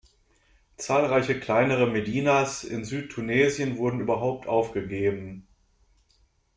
[0.77, 5.47] Zahlreiche kleinere Medinas in Südtunesien wurden überhaupt aufgegeben.